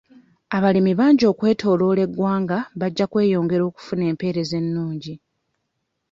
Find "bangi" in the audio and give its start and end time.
0.99-1.23